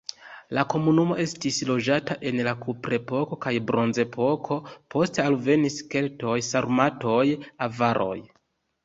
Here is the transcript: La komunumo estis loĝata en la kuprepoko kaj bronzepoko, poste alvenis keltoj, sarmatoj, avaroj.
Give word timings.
La 0.57 0.61
komunumo 0.73 1.15
estis 1.23 1.57
loĝata 1.71 2.15
en 2.29 2.39
la 2.47 2.53
kuprepoko 2.63 3.37
kaj 3.45 3.53
bronzepoko, 3.67 4.57
poste 4.95 5.25
alvenis 5.27 5.77
keltoj, 5.93 6.35
sarmatoj, 6.49 7.23
avaroj. 7.69 8.17